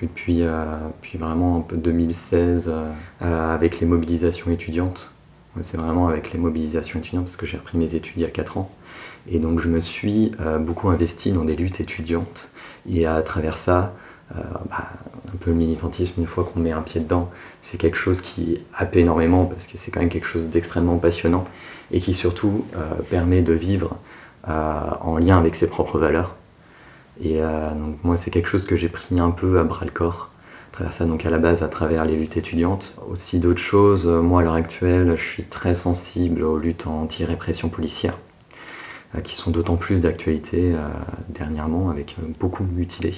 depuis, 0.00 0.40
depuis 0.40 1.18
vraiment 1.18 1.58
un 1.58 1.60
peu 1.60 1.76
2016 1.76 2.72
avec 3.20 3.80
les 3.80 3.86
mobilisations 3.86 4.50
étudiantes. 4.50 5.10
C'est 5.60 5.76
vraiment 5.76 6.08
avec 6.08 6.32
les 6.32 6.38
mobilisations 6.38 6.98
étudiantes 6.98 7.24
parce 7.24 7.36
que 7.36 7.46
j'ai 7.46 7.56
repris 7.56 7.78
mes 7.78 7.94
études 7.94 8.14
il 8.16 8.22
y 8.22 8.24
a 8.24 8.30
4 8.30 8.58
ans. 8.58 8.70
Et 9.28 9.38
donc 9.38 9.60
je 9.60 9.68
me 9.68 9.78
suis 9.80 10.32
beaucoup 10.60 10.88
investi 10.88 11.30
dans 11.30 11.44
des 11.44 11.54
luttes 11.54 11.80
étudiantes. 11.80 12.50
Et 12.88 13.06
à 13.06 13.22
travers 13.22 13.58
ça, 13.58 13.94
bah, 14.34 14.88
un 15.32 15.36
peu 15.38 15.50
le 15.50 15.56
militantisme, 15.56 16.20
une 16.20 16.26
fois 16.26 16.44
qu'on 16.44 16.60
met 16.60 16.72
un 16.72 16.82
pied 16.82 17.00
dedans, 17.00 17.30
c'est 17.62 17.78
quelque 17.78 17.96
chose 17.96 18.20
qui 18.20 18.60
happe 18.76 18.96
énormément 18.96 19.46
parce 19.46 19.66
que 19.66 19.76
c'est 19.76 19.90
quand 19.90 20.00
même 20.00 20.08
quelque 20.08 20.26
chose 20.26 20.48
d'extrêmement 20.48 20.98
passionnant 20.98 21.44
et 21.90 22.00
qui 22.00 22.14
surtout 22.14 22.64
euh, 22.76 22.94
permet 23.10 23.42
de 23.42 23.52
vivre 23.52 23.96
euh, 24.48 24.80
en 25.00 25.18
lien 25.18 25.38
avec 25.38 25.54
ses 25.54 25.68
propres 25.68 25.98
valeurs. 25.98 26.36
Et 27.22 27.42
euh, 27.42 27.70
donc 27.70 27.96
moi, 28.02 28.16
c'est 28.16 28.30
quelque 28.30 28.48
chose 28.48 28.64
que 28.64 28.76
j'ai 28.76 28.88
pris 28.88 29.20
un 29.20 29.30
peu 29.30 29.58
à 29.58 29.64
bras 29.64 29.84
le 29.84 29.90
corps, 29.90 30.30
à 30.70 30.74
travers 30.74 30.92
ça, 30.92 31.04
donc 31.04 31.24
à 31.24 31.30
la 31.30 31.38
base 31.38 31.62
à 31.62 31.68
travers 31.68 32.04
les 32.04 32.16
luttes 32.16 32.36
étudiantes. 32.36 32.96
Aussi 33.10 33.38
d'autres 33.38 33.60
choses, 33.60 34.06
moi 34.06 34.40
à 34.40 34.44
l'heure 34.44 34.54
actuelle, 34.54 35.14
je 35.16 35.22
suis 35.22 35.44
très 35.44 35.74
sensible 35.74 36.42
aux 36.42 36.58
luttes 36.58 36.86
anti-répression 36.86 37.68
policière 37.68 38.16
qui 39.24 39.34
sont 39.34 39.50
d'autant 39.50 39.76
plus 39.76 40.02
d'actualité 40.02 40.74
dernièrement 41.28 41.90
avec 41.90 42.16
beaucoup 42.40 42.64
de 42.64 42.72
mutilés. 42.72 43.14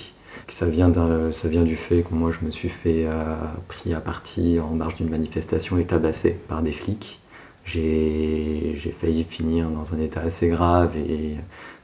Ça 0.48 0.66
vient, 0.66 0.88
du 0.88 1.76
fait 1.76 2.02
que 2.02 2.14
moi 2.14 2.30
je 2.30 2.44
me 2.44 2.50
suis 2.50 2.68
fait 2.68 3.04
euh, 3.06 3.34
pris 3.68 3.94
à 3.94 4.00
partie 4.00 4.60
en 4.60 4.74
marge 4.74 4.96
d'une 4.96 5.08
manifestation 5.08 5.78
et 5.78 5.86
tabassé 5.86 6.32
par 6.48 6.62
des 6.62 6.72
flics. 6.72 7.20
J'ai 7.64 8.94
failli 9.00 9.24
finir 9.24 9.70
dans 9.70 9.94
un 9.94 10.00
état 10.00 10.20
assez 10.20 10.48
grave 10.48 10.96
et 10.98 11.36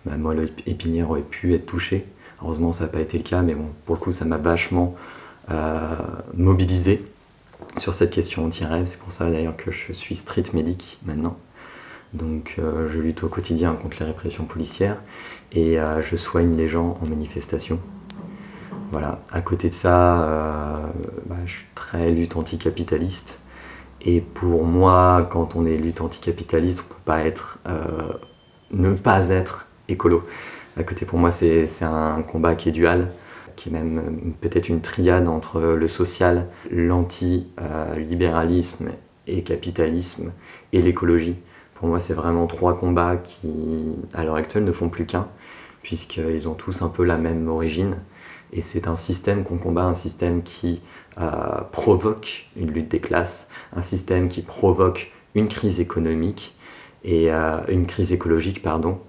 ma 0.05 0.17
moelle 0.19 0.51
épinière 0.67 1.11
aurait 1.11 1.23
pu 1.23 1.55
être 1.55 1.67
touchée. 1.67 2.05
Heureusement 2.43 2.73
ça 2.73 2.85
n'a 2.85 2.91
pas 2.91 3.01
été 3.01 3.17
le 3.17 3.25
cas, 3.25 3.41
mais 3.43 3.55
bon, 3.55 3.67
pour 3.87 3.95
le 3.95 4.01
coup 4.01 4.13
ça 4.13 4.27
m'a 4.27 4.37
vachement 4.37 4.95
euh, 5.51 5.97
mobilisé 6.35 7.03
sur 7.79 7.95
cette 7.95 8.11
question 8.11 8.45
anti-rêve. 8.45 8.85
C'est 8.87 8.99
pour 8.99 9.13
ça 9.13 9.31
d'ailleurs 9.31 9.57
que 9.57 9.71
je 9.71 9.93
suis 9.93 10.17
street 10.17 10.45
medic 10.53 10.99
maintenant. 11.07 11.39
Donc 12.13 12.57
euh, 12.59 12.89
je 12.91 12.99
lutte 12.99 13.23
au 13.23 13.29
quotidien 13.29 13.75
contre 13.75 13.99
les 14.01 14.07
répressions 14.07 14.45
policières 14.45 14.97
et 15.53 15.79
je 16.01 16.17
soigne 16.17 16.57
les 16.57 16.69
gens 16.69 16.99
en 17.03 17.09
manifestation. 17.09 17.81
Voilà. 18.91 19.21
À 19.31 19.41
côté 19.41 19.69
de 19.69 19.75
ça, 19.75 20.23
euh, 20.23 20.87
bah, 21.27 21.37
je 21.47 21.53
suis 21.53 21.67
très 21.75 22.11
lutte 22.11 22.37
anticapitaliste. 22.37 23.39
Et 24.03 24.21
pour 24.21 24.65
moi, 24.65 25.29
quand 25.31 25.55
on 25.57 25.67
est 25.67 25.77
lutte 25.77 26.01
anticapitaliste, 26.01 26.81
on 26.81 26.85
ne 26.85 26.89
peut 26.89 26.95
pas 27.05 27.25
être, 27.25 27.59
euh, 27.69 28.15
ne 28.73 28.95
pas 28.95 29.29
être 29.29 29.67
écolo. 29.89 30.27
À 30.77 30.83
côté, 30.83 31.05
pour 31.05 31.19
moi, 31.19 31.31
c'est 31.31 31.67
un 31.83 32.23
combat 32.23 32.55
qui 32.55 32.71
est 32.71 32.73
dual, 32.73 33.09
qui 33.57 33.69
est 33.69 33.73
même 33.73 34.35
peut-être 34.41 34.69
une 34.69 34.81
triade 34.81 35.29
entre 35.29 35.61
le 35.61 35.89
social, 35.89 36.47
l'anti-libéralisme 36.71 38.89
et 39.27 39.43
capitalisme 39.43 40.33
et 40.73 40.81
l'écologie. 40.81 41.37
Pour 41.81 41.89
moi, 41.89 41.99
c'est 41.99 42.13
vraiment 42.13 42.47
trois 42.47 42.77
combats 42.77 43.17
qui, 43.17 43.97
à 44.13 44.23
l'heure 44.23 44.35
actuelle, 44.35 44.65
ne 44.65 44.73
font 44.73 44.91
plus 44.91 45.07
qu'un, 45.07 45.29
puisqu'ils 45.83 46.47
ont 46.47 46.53
tous 46.53 46.83
un 46.83 46.91
peu 46.91 47.05
la 47.05 47.17
même 47.17 47.49
origine. 47.49 47.97
Et 48.53 48.61
c'est 48.61 48.87
un 48.87 48.97
système 48.97 49.45
qu'on 49.45 49.57
combat, 49.57 49.85
un 49.85 49.95
système 49.95 50.43
qui 50.43 50.83
euh, 51.19 51.63
provoque 51.73 52.49
une 52.55 52.71
lutte 52.71 52.91
des 52.91 53.01
classes, 53.01 53.49
un 53.75 53.81
système 53.81 54.29
qui 54.29 54.43
provoque 54.43 55.11
une 55.35 55.49
crise 55.49 55.81
économique 55.81 56.55
et 57.03 57.33
euh, 57.33 57.61
une 57.69 57.87
crise 57.87 58.13
écologique, 58.13 58.61
pardon. 58.61 59.01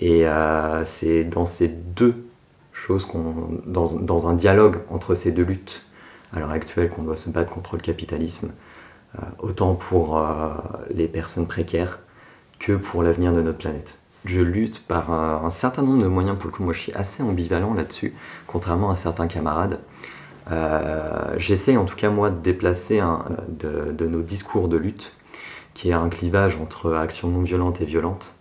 Et 0.00 0.26
euh, 0.26 0.84
c'est 0.84 1.22
dans 1.22 1.46
ces 1.46 1.68
deux 1.68 2.24
choses, 2.72 3.04
qu'on, 3.04 3.60
dans, 3.66 3.92
dans, 3.92 4.28
un 4.28 4.34
dialogue 4.34 4.78
entre 4.90 5.14
ces 5.14 5.30
deux 5.30 5.44
luttes 5.44 5.86
à 6.32 6.40
l'heure 6.40 6.50
actuelle, 6.50 6.90
qu'on 6.90 7.04
doit 7.04 7.16
se 7.16 7.30
battre 7.30 7.52
contre 7.52 7.76
le 7.76 7.82
capitalisme, 7.82 8.50
autant 9.38 9.74
pour 9.74 10.24
les 10.90 11.08
personnes 11.08 11.46
précaires 11.46 11.98
que 12.58 12.72
pour 12.72 13.02
l'avenir 13.02 13.32
de 13.32 13.42
notre 13.42 13.58
planète 13.58 14.00
je 14.24 14.40
lutte 14.40 14.86
par 14.86 15.10
un, 15.10 15.50
certain 15.50 15.82
nombre 15.82 16.02
de 16.02 16.08
moyens. 16.08 16.36
Pour 16.36 16.50
le 16.50 16.52
coup, 16.52 16.62
moi, 16.62 16.72
je 16.72 16.80
suis 16.80 16.92
assez 16.92 17.22
ambivalent 17.22 17.74
là-dessus, 17.74 18.14
contrairement 18.46 18.90
à 18.90 18.96
certains 18.96 19.26
camarades. 19.26 19.80
Euh, 20.50 21.34
j'essaie 21.38 21.76
en 21.76 21.84
tout 21.84 21.96
cas, 21.96 22.10
moi, 22.10 22.30
de 22.30 22.38
déplacer 22.38 23.00
de, 23.48 24.06
nos 24.06 24.22
discours 24.22 24.68
de 24.68 24.76
lutte, 24.76 25.14
qui 25.74 25.90
est 25.90 25.94
un 25.94 26.08
clivage 26.08 26.56
entre 26.60 26.94
action 26.94 27.28
non 27.28 27.42
violente 27.42 27.80
et 27.80 27.84
violente. 27.84 28.34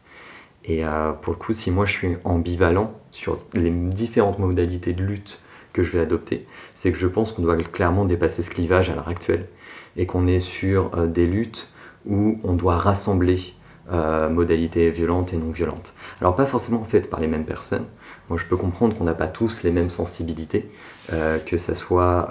Et 0.65 0.85
euh, 0.85 1.11
pour 1.13 1.33
le 1.33 1.39
coup, 1.39 1.53
si 1.53 1.71
moi 1.71 1.85
je 1.85 1.93
suis 1.93 2.17
ambivalent 2.25 2.93
sur 3.11 3.39
les 3.53 3.71
différentes 3.71 4.39
modalités 4.39 4.93
de 4.93 5.03
lutte 5.03 5.39
que 5.71 5.83
je 5.83 5.91
vais 5.91 6.01
adopter, 6.01 6.45
c'est 6.75 6.91
que 6.91 6.97
je 6.97 7.07
pense 7.07 7.31
qu'on 7.31 7.41
doit 7.41 7.55
clairement 7.55 8.05
dépasser 8.05 8.43
ce 8.43 8.49
clivage 8.49 8.89
à 8.89 8.95
l'heure 8.95 9.07
actuelle 9.07 9.47
et 10.00 10.06
qu'on 10.06 10.25
est 10.27 10.39
sur 10.39 10.91
euh, 10.98 11.06
des 11.06 11.27
luttes 11.27 11.68
où 12.08 12.39
on 12.46 12.56
doit 12.56 12.77
rassembler 12.77 13.53
euh, 13.91 14.29
modalités 14.29 14.89
violentes 14.91 15.34
et 15.34 15.38
non 15.38 15.51
violentes. 15.51 15.94
Alors 16.22 16.36
pas 16.36 16.46
forcément 16.46 16.84
faites 16.86 17.10
par 17.10 17.20
les 17.20 17.27
mêmes 17.27 17.44
personnes. 17.44 17.86
Moi 18.29 18.39
je 18.39 18.46
peux 18.46 18.56
comprendre 18.56 18.98
qu'on 18.98 19.03
n'a 19.03 19.13
pas 19.13 19.27
tous 19.27 19.62
les 19.63 19.72
mêmes 19.72 19.89
sensibilités, 19.89 20.72
euh, 21.12 21.38
que 21.38 21.58
ce 21.58 21.75
soit 21.75 22.29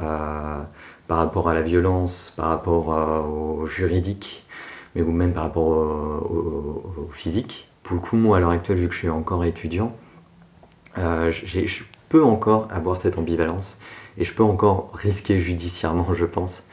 par 1.08 1.18
rapport 1.18 1.48
à 1.48 1.54
la 1.54 1.62
violence, 1.62 2.32
par 2.36 2.48
rapport 2.48 2.88
au 3.28 3.66
juridique, 3.66 4.46
mais 4.94 5.02
ou 5.02 5.12
même 5.12 5.32
par 5.32 5.44
rapport 5.44 5.66
au, 5.68 7.10
physique. 7.12 7.68
Pour 7.82 7.96
le 7.96 8.00
coup, 8.00 8.16
moi 8.16 8.38
à 8.38 8.40
l'heure 8.40 8.50
actuelle, 8.50 8.78
vu 8.78 8.88
que 8.88 8.94
je 8.94 9.00
suis 9.00 9.08
encore 9.10 9.44
étudiant, 9.44 9.94
je 10.96 11.82
peux 12.08 12.22
encore 12.22 12.68
avoir 12.70 12.96
cette 12.96 13.18
ambivalence 13.18 13.78
et 14.16 14.24
je 14.24 14.32
peux 14.32 14.42
encore 14.42 14.90
risquer 14.94 15.40
judiciairement, 15.40 16.08
je 16.14 16.24
pense. 16.24 16.64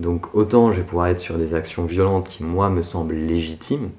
Donc 0.00 0.34
autant 0.34 0.72
je 0.72 0.78
vais 0.78 0.82
pouvoir 0.82 1.08
être 1.08 1.18
sur 1.18 1.36
des 1.36 1.54
actions 1.54 1.84
violentes 1.84 2.26
qui, 2.26 2.42
moi, 2.42 2.70
me 2.70 2.80
semblent 2.80 3.14
légitimes, 3.14 3.90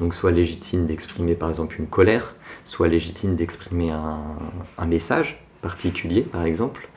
donc 0.00 0.14
soit 0.14 0.30
légitime 0.30 0.86
d'exprimer 0.86 1.34
par 1.34 1.50
exemple 1.50 1.76
une 1.78 1.86
colère, 1.86 2.34
soit 2.64 2.88
légitime 2.88 3.36
d'exprimer 3.36 3.90
un, 3.90 4.86
message 4.86 5.44
particulier 5.60 6.22
par 6.22 6.44
exemple, 6.44 6.88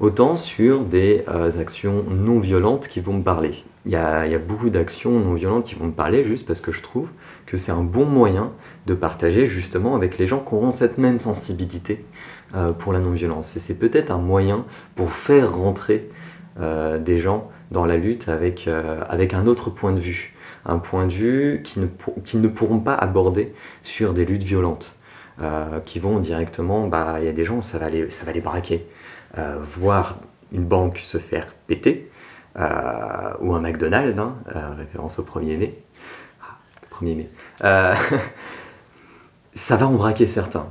autant 0.00 0.36
sur 0.36 0.84
des 0.84 1.24
euh, 1.28 1.58
actions 1.58 2.04
non 2.10 2.40
violentes 2.40 2.88
qui 2.88 3.00
vont 3.00 3.14
me 3.14 3.22
parler. 3.22 3.64
Il 3.86 3.92
y 3.92 3.96
a, 3.96 4.38
beaucoup 4.38 4.68
d'actions 4.68 5.18
non 5.18 5.34
violentes 5.34 5.64
qui 5.64 5.74
vont 5.74 5.86
me 5.86 5.92
parler 5.92 6.24
juste 6.24 6.46
parce 6.46 6.60
que 6.60 6.72
je 6.72 6.82
trouve 6.82 7.08
que 7.46 7.56
c'est 7.56 7.72
un 7.72 7.82
bon 7.82 8.04
moyen 8.04 8.52
de 8.86 8.94
partager 8.94 9.46
justement 9.46 9.96
avec 9.96 10.18
les 10.18 10.26
gens 10.26 10.40
qui 10.40 10.54
auront 10.54 10.72
cette 10.72 10.98
même 10.98 11.20
sensibilité 11.20 12.04
euh, 12.54 12.72
pour 12.72 12.92
la 12.92 12.98
non-violence. 12.98 13.56
Et 13.56 13.60
c'est 13.60 13.78
peut-être 13.78 14.10
un 14.10 14.18
moyen 14.18 14.64
pour 14.94 15.12
faire 15.12 15.54
rentrer 15.56 16.08
euh, 16.60 16.98
des 16.98 17.18
gens 17.18 17.50
dans 17.74 17.84
la 17.84 17.98
lutte 17.98 18.30
avec, 18.30 18.68
avec 19.08 19.34
un 19.34 19.46
autre 19.46 19.68
point 19.68 19.92
de 19.92 20.00
vue 20.00 20.34
un 20.66 20.78
point 20.78 21.06
de 21.06 21.12
vue 21.12 21.62
qu'ils 21.62 21.82
ne, 21.82 21.88
ne, 22.38 22.48
pourront 22.48 22.80
pas 22.80 22.94
aborder 22.94 23.54
sur 23.82 24.14
des 24.14 24.24
luttes 24.24 24.42
violentes, 24.42 24.96
euh, 25.40 25.80
qui 25.80 25.98
vont 25.98 26.18
directement, 26.18 26.86
bah, 26.86 27.16
il 27.18 27.26
y 27.26 27.28
a 27.28 27.32
des 27.32 27.44
gens, 27.44 27.60
ça 27.62 27.78
va 27.78 27.90
les, 27.90 28.10
ça 28.10 28.24
va 28.24 28.32
les 28.32 28.40
braquer. 28.40 28.86
Euh, 29.36 29.58
voir 29.78 30.18
une 30.52 30.64
banque 30.64 30.98
se 30.98 31.18
faire 31.18 31.52
péter, 31.66 32.10
euh, 32.56 33.32
ou 33.40 33.54
un 33.54 33.60
McDonald's, 33.60 34.18
hein, 34.18 34.36
référence 34.76 35.18
au 35.18 35.24
1er 35.24 35.58
mai, 35.58 35.82
1er 36.92 37.16
mai, 37.16 37.28
ça 39.54 39.76
va 39.76 39.86
en 39.86 39.94
braquer 39.94 40.26
certains. 40.26 40.68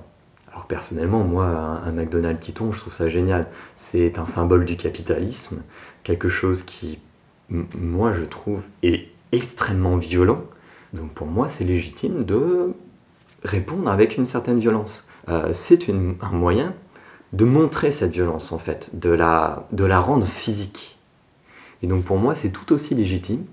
Alors 0.53 0.65
personnellement, 0.65 1.24
moi, 1.24 1.45
un, 1.45 1.91
McDonald's 1.91 2.39
qui 2.39 2.53
tombe, 2.53 2.74
je 2.74 2.79
trouve 2.79 2.93
ça 2.93 3.10
génial. 3.10 3.48
C'est 3.75 4.19
un 4.19 4.27
symbole 4.27 4.65
du 4.65 4.77
capitalisme, 4.77 5.63
quelque 6.03 6.29
chose 6.29 6.62
qui, 6.62 7.00
moi, 7.50 8.13
je 8.13 8.24
trouve, 8.24 8.62
est 8.83 9.07
extrêmement 9.31 9.98
violent. 9.98 10.43
Donc 10.93 11.12
pour 11.13 11.25
moi, 11.25 11.50
c'est 11.50 11.63
légitime 11.63 12.24
de 12.24 12.74
répondre 13.43 13.89
avec 13.89 14.15
une 14.17 14.27
certaine 14.27 14.60
violence. 14.60 15.07
Euh, 15.27 15.50
c'est 15.53 15.89
un 15.89 16.31
moyen 16.31 16.74
de 17.33 17.45
montrer 17.45 17.91
cette 17.91 18.12
violence, 18.12 18.51
en 18.51 18.60
fait, 18.60 18.91
de 18.93 19.10
la, 19.10 19.67
de 19.72 19.86
la 19.86 20.00
rendre 20.00 20.27
physique. 20.27 21.00
Et 21.81 21.88
donc 21.88 22.03
pour 22.03 22.17
moi, 22.17 22.36
c'est 22.36 22.51
tout 22.51 22.72
aussi 22.74 22.93
légitime 22.93 23.45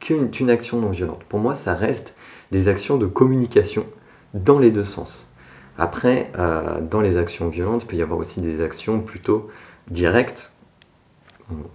qu'une 0.00 0.50
action 0.50 0.80
non 0.80 0.90
violente. 0.90 1.22
Pour 1.24 1.38
moi, 1.38 1.54
ça 1.54 1.74
reste 1.74 2.16
des 2.50 2.68
actions 2.68 2.96
de 2.96 3.06
communication 3.06 3.84
dans 4.32 4.58
les 4.58 4.70
deux 4.70 4.84
sens. 4.84 5.33
Après, 5.78 6.30
euh, 6.38 6.80
dans 6.80 7.00
les 7.00 7.16
actions 7.16 7.48
violentes, 7.48 7.82
il 7.82 7.86
peut 7.86 7.96
y 7.96 8.02
avoir 8.02 8.18
aussi 8.18 8.40
des 8.40 8.60
actions 8.60 9.00
plutôt 9.00 9.50
directes, 9.90 10.52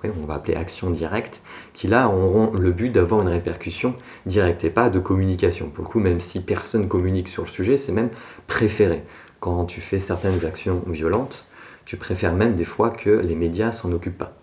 on 0.04 0.26
va 0.26 0.36
appeler 0.36 0.56
action 0.56 0.90
directe, 0.90 1.44
qui 1.74 1.88
là 1.88 2.10
auront 2.10 2.52
le 2.54 2.72
but 2.72 2.90
d'avoir 2.90 3.22
une 3.22 3.28
répercussion 3.28 3.96
directe 4.26 4.64
et 4.64 4.70
pas 4.70 4.90
de 4.90 5.00
communication. 5.00 5.70
Pour 5.70 5.84
le 5.84 5.90
coup, 5.90 6.00
même 6.00 6.20
si 6.20 6.40
personne 6.40 6.88
communique 6.88 7.28
sur 7.28 7.44
le 7.44 7.50
sujet, 7.50 7.78
c'est 7.78 7.92
même 7.92 8.10
préféré. 8.48 9.04
Quand 9.40 9.66
tu 9.66 9.80
fais 9.80 10.00
certaines 10.00 10.44
actions 10.46 10.82
violentes, 10.88 11.46
tu 11.86 11.98
préfères 11.98 12.34
même 12.34 12.56
des 12.56 12.66
fois 12.66 12.90
que 12.90 13.10
les 13.10 13.36
médias 13.36 13.72
s'en 13.72 13.92
occupent 13.92 14.18
pas. 14.18 14.34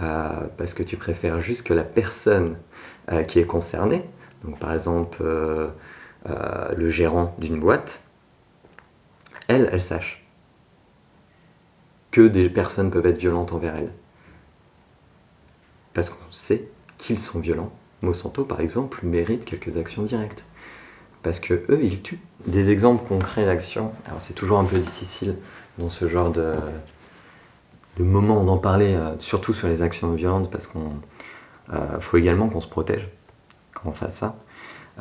Euh, 0.00 0.46
parce 0.56 0.72
que 0.72 0.82
tu 0.82 0.96
préfères 0.96 1.40
juste 1.40 1.66
que 1.66 1.74
la 1.74 1.84
personne 1.84 2.56
euh, 3.12 3.22
qui 3.22 3.38
est 3.40 3.46
concernée, 3.46 4.04
donc 4.44 4.58
par 4.58 4.72
exemple 4.72 5.22
le 6.26 6.88
gérant 6.88 7.34
d'une 7.38 7.60
boîte, 7.60 8.03
elle, 9.48 9.68
elle 9.72 9.82
sache 9.82 10.24
que 12.10 12.28
des 12.28 12.48
personnes 12.48 12.90
peuvent 12.90 13.06
être 13.06 13.18
violentes 13.18 13.52
envers 13.52 13.76
elle 13.76 13.90
parce 15.94 16.10
qu'on 16.10 16.32
sait 16.32 16.68
qu'ils 16.98 17.20
sont 17.20 17.38
violents. 17.38 17.72
Monsanto, 18.02 18.44
par 18.44 18.60
exemple, 18.60 19.00
mérite 19.04 19.44
quelques 19.46 19.78
actions 19.78 20.02
directes. 20.02 20.44
Parce 21.22 21.40
que 21.40 21.54
eux, 21.70 21.80
ils 21.82 22.02
tuent. 22.02 22.20
Des 22.46 22.68
exemples 22.68 23.06
concrets 23.08 23.46
d'actions, 23.46 23.92
alors 24.06 24.20
c'est 24.20 24.34
toujours 24.34 24.58
un 24.58 24.64
peu 24.64 24.78
difficile 24.78 25.36
dans 25.78 25.88
ce 25.88 26.08
genre 26.08 26.30
de, 26.30 26.56
de 27.96 28.04
moment 28.04 28.44
d'en 28.44 28.58
parler, 28.58 28.94
euh, 28.94 29.18
surtout 29.18 29.54
sur 29.54 29.68
les 29.68 29.80
actions 29.80 30.12
violentes, 30.12 30.50
parce 30.50 30.66
qu'il 30.66 30.80
euh, 31.72 32.00
faut 32.00 32.18
également 32.18 32.48
qu'on 32.48 32.60
se 32.60 32.68
protège 32.68 33.08
quand 33.72 33.88
on 33.88 33.92
fasse 33.92 34.16
ça. 34.16 34.36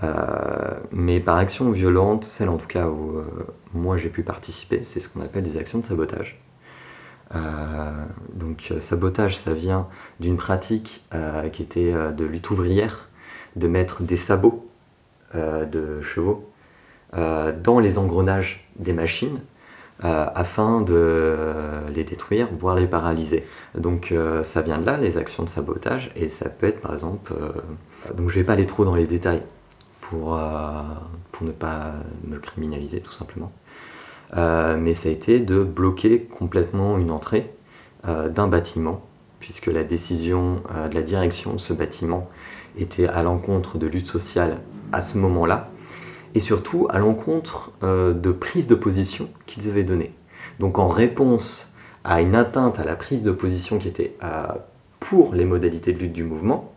Euh, 0.02 0.80
mais 0.92 1.20
par 1.20 1.38
action 1.38 1.72
violente, 1.72 2.26
celle 2.26 2.50
en 2.50 2.58
tout 2.58 2.68
cas 2.68 2.88
où 2.88 3.22
moi 3.74 3.98
j'ai 3.98 4.10
pu 4.10 4.24
participer, 4.24 4.84
c'est 4.84 5.00
ce 5.00 5.08
qu'on 5.08 5.22
appelle 5.22 5.44
des 5.44 5.58
actions 5.58 5.80
de 5.80 5.86
sabotage. 5.86 6.44
Euh, 7.36 7.40
donc 8.34 8.70
euh, 8.72 8.80
sabotage, 8.80 9.38
ça 9.38 9.54
vient 9.54 9.88
d'une 10.20 10.38
pratique 10.38 11.04
euh, 11.14 11.50
qui 11.50 11.64
était 11.64 11.94
de 12.12 12.26
lutte 12.26 12.50
ouvrière, 12.50 13.10
de 13.56 13.68
mettre 13.68 14.04
des 14.04 14.18
sabots 14.18 14.68
de 15.34 16.00
chevaux 16.04 16.48
dans 17.12 17.80
les 17.80 17.98
engrenages 17.98 18.70
des 18.78 18.94
machines 18.94 19.40
afin 20.00 20.82
de 20.82 21.36
les 21.96 22.04
détruire, 22.04 22.50
voire 22.60 22.76
les 22.76 22.86
paralyser. 22.86 23.48
Donc 23.76 24.14
ça 24.44 24.62
vient 24.62 24.78
de 24.78 24.86
là, 24.86 24.98
les 24.98 25.18
actions 25.18 25.42
de 25.42 25.50
sabotage, 25.50 26.12
et 26.16 26.28
ça 26.28 26.50
peut 26.50 26.68
être 26.68 26.82
par 26.82 26.94
exemple... 26.94 27.34
donc 28.16 28.30
je 28.30 28.36
vais 28.36 28.44
pas 28.44 28.54
aller 28.54 28.68
trop 28.68 28.86
dans 28.86 28.94
les 28.94 29.08
détails 29.08 29.42
pour, 30.14 30.40
pour 31.32 31.48
ne 31.48 31.52
pas 31.52 31.94
me 32.28 32.38
criminaliser 32.38 33.00
tout 33.02 33.12
simplement. 33.12 33.52
Euh, 34.36 34.78
mais 34.78 34.94
ça 34.94 35.10
a 35.10 35.12
été 35.12 35.40
de 35.40 35.64
bloquer 35.64 36.22
complètement 36.24 36.98
une 36.98 37.12
entrée 37.12 37.54
euh, 38.08 38.30
d'un 38.30 38.48
bâtiment, 38.48 39.02
puisque 39.40 39.68
la 39.68 39.84
décision 39.84 40.62
euh, 40.74 40.88
de 40.88 40.96
la 40.96 41.02
direction 41.02 41.54
de 41.54 41.60
ce 41.60 41.74
bâtiment 41.74 42.30
était 42.78 43.08
à 43.08 43.22
l'encontre 43.22 43.78
de 43.78 43.86
lutte 43.88 44.08
sociale 44.08 44.62
à 44.92 45.02
ce 45.02 45.18
moment-là, 45.18 45.70
et 46.36 46.40
surtout 46.40 46.88
à 46.90 46.98
l'encontre 46.98 47.72
de 47.82 48.32
prise 48.32 48.66
de 48.66 48.74
position 48.74 49.30
qu'ils 49.46 49.70
avaient 49.70 49.84
donnée. 49.84 50.16
Donc 50.60 50.80
en 50.80 50.88
réponse 50.88 51.76
à 52.04 52.22
une 52.22 52.34
atteinte 52.34 52.80
à 52.80 52.84
la 52.84 52.96
prise 52.96 53.22
de 53.22 53.32
position 53.32 53.78
qui 53.78 53.88
était 53.88 54.18
pour 55.00 55.36
les 55.36 55.46
modalités 55.46 55.94
de 55.94 56.00
lutte 56.00 56.14
du 56.14 56.24
mouvement, 56.24 56.73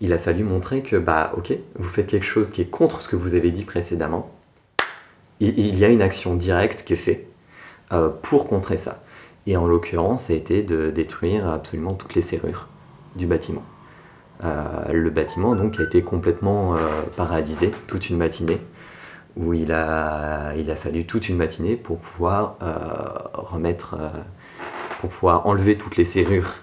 il 0.00 0.12
a 0.12 0.18
fallu 0.18 0.44
montrer 0.44 0.82
que, 0.82 0.96
bah 0.96 1.32
ok, 1.36 1.54
vous 1.76 1.88
faites 1.88 2.06
quelque 2.06 2.26
chose 2.26 2.50
qui 2.50 2.62
est 2.62 2.70
contre 2.70 3.00
ce 3.00 3.08
que 3.08 3.16
vous 3.16 3.34
avez 3.34 3.50
dit 3.50 3.64
précédemment, 3.64 4.30
il 5.40 5.76
y 5.76 5.84
a 5.84 5.88
une 5.88 6.00
action 6.00 6.34
directe 6.34 6.84
qui 6.84 6.94
est 6.94 6.96
faite 6.96 7.26
euh, 7.92 8.08
pour 8.08 8.48
contrer 8.48 8.76
ça. 8.76 9.02
Et 9.46 9.56
en 9.56 9.66
l'occurrence, 9.66 10.24
ça 10.24 10.32
a 10.32 10.36
été 10.36 10.62
de 10.62 10.90
détruire 10.90 11.48
absolument 11.48 11.94
toutes 11.94 12.14
les 12.14 12.22
serrures 12.22 12.68
du 13.16 13.26
bâtiment. 13.26 13.62
le 14.42 15.08
bâtiment 15.10 15.54
donc 15.54 15.78
a 15.78 15.82
été 15.82 16.02
complètement 16.02 16.74
paradisé 17.16 17.70
toute 17.86 18.10
une 18.10 18.16
matinée 18.16 18.60
où 19.36 19.54
il 19.54 19.72
a, 19.72 20.52
fallu 20.76 21.06
toute 21.06 21.28
une 21.28 21.36
matinée 21.36 21.76
pour 21.76 21.98
pouvoir 21.98 22.56
remettre, 23.34 23.96
pour 25.00 25.10
pouvoir 25.10 25.46
enlever 25.46 25.78
toutes 25.78 25.96
les 25.96 26.04
serrures 26.04 26.54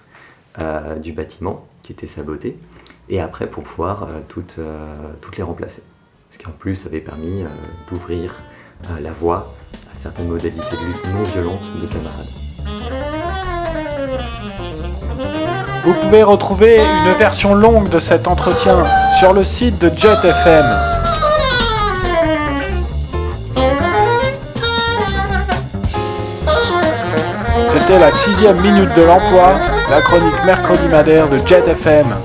du 1.02 1.14
bâtiment 1.14 1.66
qui 1.84 1.94
étaient 1.94 2.06
sabotées 2.06 2.58
et 3.10 3.20
après 3.20 3.48
pour 3.48 3.64
pouvoir 3.64 4.08
toutes, 4.28 4.60
toutes 5.22 5.38
les 5.38 5.44
remplacer. 5.44 5.84
Ce 6.30 6.38
qui 6.38 6.48
en 6.48 6.52
plus 6.52 6.86
avait 6.88 7.02
permis 7.02 7.44
d'ouvrir 7.90 8.42
la 9.00 9.12
voie 9.12 9.54
à 9.94 10.00
certaines 10.00 10.28
modalités 10.28 10.76
de 10.76 10.86
lutte 10.88 11.06
non 11.14 11.24
violente 11.24 11.62
des 11.80 11.88
camarades. 11.88 12.28
Vous 15.84 15.94
pouvez 15.96 16.24
retrouver 16.24 16.78
une 16.78 17.14
version 17.20 17.56
longue 17.56 17.90
de 17.90 18.00
cet 18.00 18.28
entretien 18.28 18.86
sur 19.20 19.34
le 19.34 19.44
site 19.44 19.78
de 19.80 19.90
JetFM. 19.90 20.66
C'était 27.74 28.00
la 28.00 28.12
sixième 28.12 28.62
minute 28.62 28.96
de 28.96 29.02
l'emploi, 29.02 29.56
la 29.90 30.02
chronique 30.02 30.46
mercredi 30.46 30.88
madère 30.88 31.28
de 31.30 31.38
JetFM. 31.38 32.16